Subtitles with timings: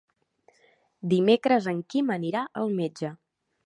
[1.13, 3.17] Dimecres en Quim anirà al metge.